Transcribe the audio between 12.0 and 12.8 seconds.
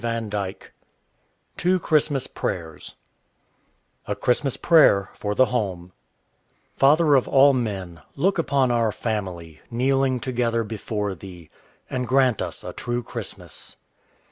grant us a